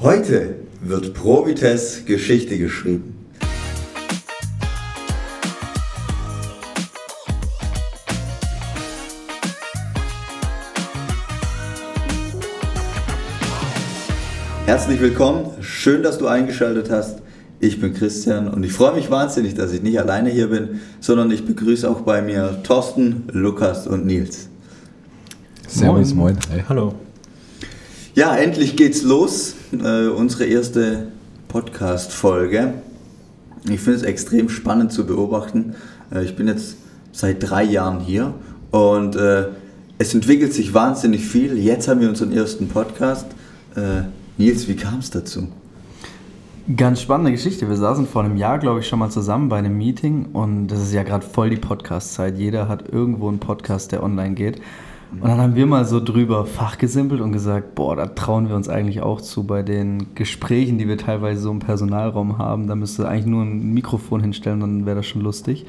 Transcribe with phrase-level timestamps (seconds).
[0.00, 3.16] Heute wird Provites Geschichte geschrieben.
[14.66, 17.20] Herzlich willkommen, schön, dass du eingeschaltet hast.
[17.58, 21.32] Ich bin Christian und ich freue mich wahnsinnig, dass ich nicht alleine hier bin, sondern
[21.32, 24.48] ich begrüße auch bei mir Thorsten, Lukas und Nils.
[25.66, 26.34] Servus, moin.
[26.34, 26.38] moin.
[26.50, 26.64] Hey.
[26.68, 26.94] Hallo.
[28.18, 29.54] Ja, endlich geht's los.
[29.70, 31.12] Äh, unsere erste
[31.46, 32.74] Podcast-Folge.
[33.70, 35.76] Ich finde es extrem spannend zu beobachten.
[36.12, 36.78] Äh, ich bin jetzt
[37.12, 38.34] seit drei Jahren hier
[38.72, 39.44] und äh,
[39.98, 41.56] es entwickelt sich wahnsinnig viel.
[41.58, 43.26] Jetzt haben wir unseren ersten Podcast.
[43.76, 45.46] Äh, Nils, wie kam es dazu?
[46.76, 47.68] Ganz spannende Geschichte.
[47.68, 50.80] Wir saßen vor einem Jahr, glaube ich, schon mal zusammen bei einem Meeting und das
[50.80, 52.36] ist ja gerade voll die Podcast-Zeit.
[52.36, 54.60] Jeder hat irgendwo einen Podcast, der online geht.
[55.10, 58.68] Und dann haben wir mal so drüber fachgesimpelt und gesagt, boah, da trauen wir uns
[58.68, 62.66] eigentlich auch zu bei den Gesprächen, die wir teilweise so im Personalraum haben.
[62.66, 65.64] Da müsste eigentlich nur ein Mikrofon hinstellen, dann wäre das schon lustig.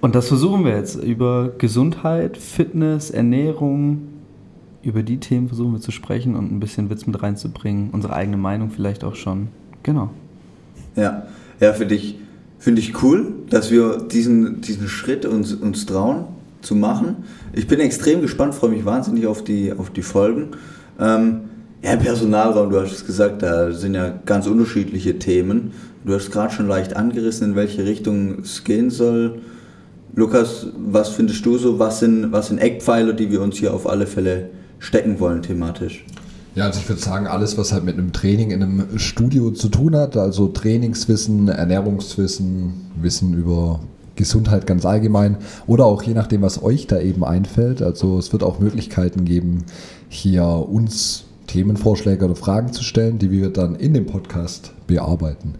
[0.00, 4.08] Und das versuchen wir jetzt über Gesundheit, Fitness, Ernährung,
[4.82, 8.36] über die Themen versuchen wir zu sprechen und ein bisschen Witz mit reinzubringen, unsere eigene
[8.36, 9.48] Meinung vielleicht auch schon.
[9.82, 10.10] Genau.
[10.96, 11.26] Ja,
[11.60, 12.18] ja, finde ich,
[12.58, 16.35] find ich cool, dass wir diesen, diesen Schritt uns, uns trauen
[16.66, 17.24] zu machen.
[17.52, 20.48] Ich bin extrem gespannt, freue mich wahnsinnig auf die, auf die Folgen.
[20.98, 21.40] Ähm,
[21.82, 25.72] ja, Personalraum, du hast es gesagt, da sind ja ganz unterschiedliche Themen.
[26.04, 29.40] Du hast gerade schon leicht angerissen, in welche Richtung es gehen soll.
[30.14, 31.78] Lukas, was findest du so?
[31.78, 36.04] Was sind, was sind Eckpfeiler, die wir uns hier auf alle Fälle stecken wollen thematisch?
[36.54, 39.68] Ja, also ich würde sagen, alles, was halt mit einem Training in einem Studio zu
[39.68, 43.80] tun hat, also Trainingswissen, Ernährungswissen, Wissen über
[44.16, 45.36] Gesundheit ganz allgemein
[45.66, 47.82] oder auch je nachdem, was euch da eben einfällt.
[47.82, 49.64] Also es wird auch Möglichkeiten geben,
[50.08, 55.54] hier uns Themenvorschläge oder Fragen zu stellen, die wir dann in dem Podcast bearbeiten.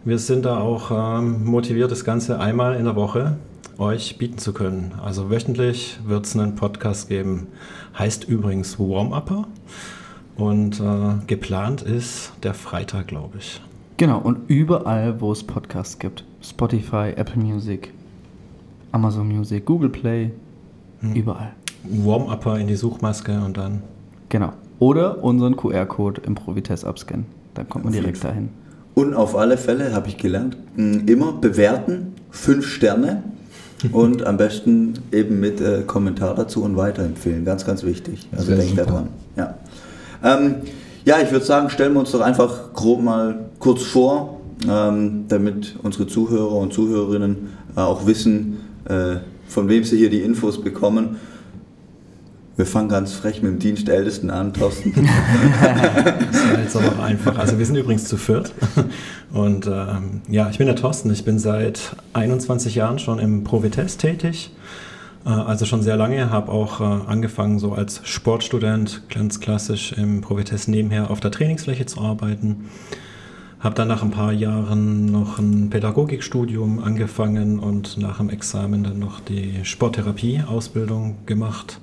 [0.05, 3.37] wir sind da auch ähm, motiviert, das Ganze einmal in der Woche
[3.77, 4.93] euch bieten zu können.
[5.03, 7.47] Also wöchentlich wird es einen Podcast geben.
[7.97, 9.47] Heißt übrigens Warm-Upper.
[10.41, 13.61] Und äh, geplant ist der Freitag, glaube ich.
[13.97, 16.25] Genau, und überall, wo es Podcasts gibt.
[16.41, 17.93] Spotify, Apple Music,
[18.91, 20.31] Amazon Music, Google Play,
[21.01, 21.13] hm.
[21.13, 21.51] überall.
[21.83, 23.83] Warm-Upper in die Suchmaske und dann.
[24.29, 24.53] Genau.
[24.79, 27.27] Oder unseren QR-Code im Provites abscannen.
[27.53, 28.49] Dann kommt man direkt dahin.
[28.95, 33.21] Und auf alle Fälle habe ich gelernt, immer bewerten, fünf Sterne
[33.91, 37.45] und am besten eben mit äh, Kommentar dazu und weiterempfehlen.
[37.45, 38.27] Ganz, ganz wichtig.
[38.35, 39.09] Also denkt daran.
[39.35, 39.53] Ja.
[40.23, 40.55] Ähm,
[41.05, 45.75] ja, ich würde sagen, stellen wir uns doch einfach grob mal kurz vor, ähm, damit
[45.81, 49.15] unsere Zuhörer und Zuhörerinnen äh, auch wissen, äh,
[49.47, 51.17] von wem sie hier die Infos bekommen.
[52.57, 54.93] Wir fangen ganz frech mit dem Dienstältesten an, Thorsten.
[56.31, 57.39] das ist jetzt aber einfach.
[57.39, 58.53] Also wir sind übrigens zu viert.
[59.33, 61.11] Und ähm, ja, ich bin der Thorsten.
[61.11, 64.51] Ich bin seit 21 Jahren schon im Provites tätig.
[65.25, 70.21] Äh, also schon sehr lange, habe auch äh, angefangen so als Sportstudent ganz klassisch im
[70.21, 72.69] Provites nebenher auf der Trainingsfläche zu arbeiten.
[73.59, 78.97] Habe dann nach ein paar Jahren noch ein Pädagogikstudium angefangen und nach dem Examen dann
[78.97, 81.79] noch die Sporttherapie-Ausbildung gemacht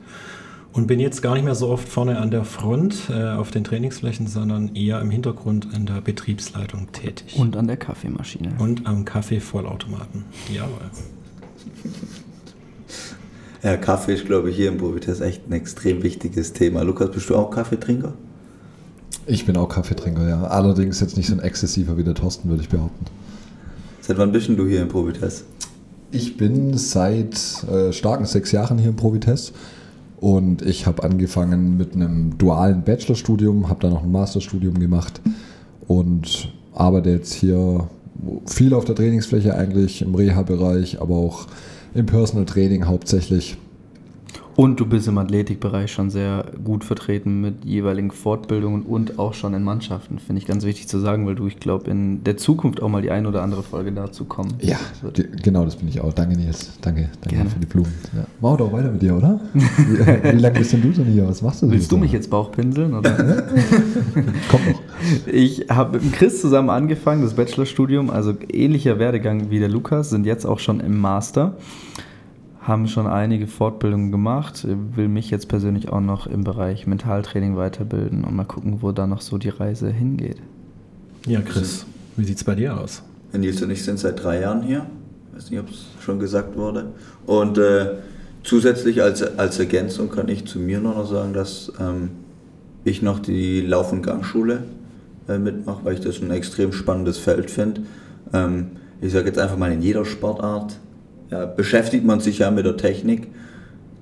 [0.73, 3.62] und bin jetzt gar nicht mehr so oft vorne an der Front äh, auf den
[3.62, 7.37] Trainingsflächen, sondern eher im Hintergrund in der Betriebsleitung tätig.
[7.39, 8.55] Und an der Kaffeemaschine.
[8.59, 10.25] Und am Kaffeevollautomaten.
[10.53, 10.91] Jawohl.
[13.63, 16.83] Ja, Kaffee ist, glaube ich, hier im Provites echt ein extrem wichtiges Thema.
[16.83, 18.15] Lukas, bist du auch Kaffeetrinker?
[19.27, 20.45] Ich bin auch Kaffeetrinker, ja.
[20.45, 23.07] Allerdings jetzt nicht so ein exzessiver wie der Thorsten, würde ich behaupten.
[24.01, 25.45] Seit wann bist du hier im Provites?
[26.13, 29.53] Ich bin seit äh, starken sechs Jahren hier im Provites
[30.21, 35.21] und ich habe angefangen mit einem dualen Bachelorstudium, habe dann noch ein Masterstudium gemacht
[35.87, 37.91] und arbeite jetzt hier
[38.47, 41.47] viel auf der Trainingsfläche eigentlich, im Reha-Bereich, aber auch
[41.94, 43.56] im Personal Training hauptsächlich.
[44.59, 49.55] Und du bist im Athletikbereich schon sehr gut vertreten mit jeweiligen Fortbildungen und auch schon
[49.55, 50.19] in Mannschaften.
[50.19, 53.01] Finde ich ganz wichtig zu sagen, weil du, ich glaube, in der Zukunft auch mal
[53.01, 54.55] die ein oder andere Folge dazu kommen.
[54.61, 54.81] Ja,
[55.45, 56.13] genau, das bin ich auch.
[56.13, 56.73] Danke, Nils.
[56.81, 57.51] Danke, danke Gerne.
[57.51, 57.95] für die Blumen.
[58.17, 58.27] Ja.
[58.41, 59.39] Wir doch weiter mit dir, oder?
[59.55, 61.29] wie, wie lange bist denn du schon hier?
[61.29, 62.95] Was machst du Willst du mich jetzt Bauchpinseln?
[62.95, 63.15] Oder?
[64.51, 64.83] Komm noch.
[65.33, 70.27] Ich habe mit Chris zusammen angefangen, das Bachelorstudium, also ähnlicher Werdegang wie der Lukas, sind
[70.27, 71.55] jetzt auch schon im Master
[72.69, 78.25] haben schon einige Fortbildungen gemacht, will mich jetzt persönlich auch noch im Bereich Mentaltraining weiterbilden
[78.25, 80.37] und mal gucken, wo da noch so die Reise hingeht.
[81.26, 81.87] Ja, Chris,
[82.17, 83.03] wie sieht es bei dir aus?
[83.32, 84.87] Nils und ich sind seit drei Jahren hier.
[85.31, 86.93] Ich weiß nicht, ob es schon gesagt wurde.
[87.26, 87.94] Und äh,
[88.43, 92.11] zusätzlich als, als Ergänzung kann ich zu mir nur noch sagen, dass ähm,
[92.85, 94.64] ich noch die Lauf- und Gangschule
[95.29, 97.82] äh, mitmache, weil ich das ein extrem spannendes Feld finde.
[98.32, 98.69] Ähm,
[99.00, 100.79] ich sage jetzt einfach mal in jeder Sportart
[101.31, 103.29] ja, beschäftigt man sich ja mit der Technik.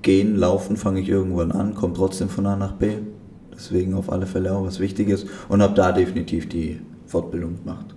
[0.01, 2.91] Gehen, laufen fange ich irgendwann an, komme trotzdem von A nach B.
[3.53, 7.95] Deswegen auf alle Fälle auch was Wichtiges und habe da definitiv die Fortbildung gemacht.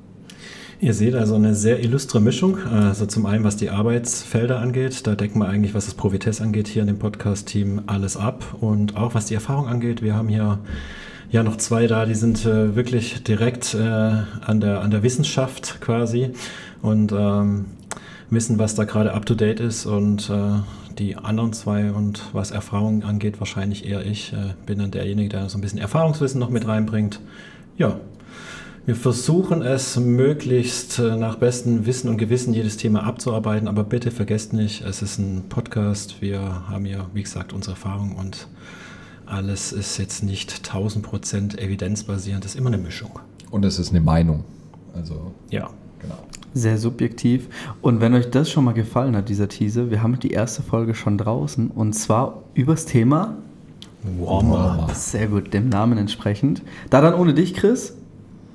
[0.83, 2.57] Ihr seht also eine sehr illustre Mischung.
[2.67, 6.69] Also zum einen, was die Arbeitsfelder angeht, da decken wir eigentlich, was das Provites angeht,
[6.69, 8.57] hier in dem Podcast-Team alles ab.
[8.61, 10.59] Und auch was die Erfahrung angeht, wir haben hier
[11.31, 15.83] ja noch zwei da, die sind äh, wirklich direkt äh, an, der, an der Wissenschaft
[15.83, 16.31] quasi.
[16.81, 17.67] Und ähm,
[18.31, 20.61] wissen, was da gerade up-to-date ist und äh,
[20.99, 24.33] die anderen zwei und was Erfahrung angeht, wahrscheinlich eher ich.
[24.33, 27.21] Äh, bin dann derjenige, der so ein bisschen Erfahrungswissen noch mit reinbringt.
[27.77, 27.99] Ja,
[28.87, 34.11] wir versuchen es möglichst äh, nach bestem Wissen und Gewissen jedes Thema abzuarbeiten, aber bitte
[34.11, 36.23] vergesst nicht, es ist ein Podcast.
[36.23, 38.49] Wir haben ja, wie gesagt, unsere Erfahrung und
[39.27, 43.21] alles ist jetzt nicht 1000% evidenzbasierend, es ist immer eine Mischung.
[43.51, 44.45] Und es ist eine Meinung.
[44.95, 45.71] Also, ja.
[46.01, 46.19] Genau.
[46.53, 47.49] Sehr subjektiv.
[47.81, 50.95] Und wenn euch das schon mal gefallen hat, dieser Teaser, wir haben die erste Folge
[50.95, 53.37] schon draußen und zwar übers Thema
[54.03, 54.89] Warmer.
[54.95, 56.63] Sehr gut, dem Namen entsprechend.
[56.89, 57.95] Da dann ohne dich, Chris,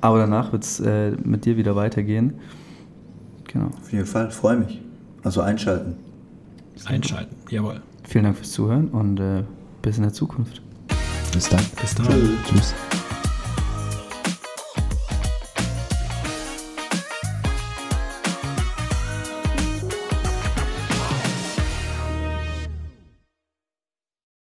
[0.02, 2.34] aber danach wird es äh, mit dir wieder weitergehen.
[3.46, 3.68] Genau.
[3.68, 4.82] Auf jeden Fall, freue mich.
[5.24, 5.96] Also einschalten.
[6.86, 7.82] Einschalten, jawohl.
[8.04, 9.44] Vielen Dank fürs Zuhören und äh,
[9.82, 10.62] bis in der Zukunft.
[11.32, 11.62] Bis dann.
[11.82, 12.06] Bis dann.
[12.06, 12.30] Tschüss.
[12.48, 13.05] Tschüss.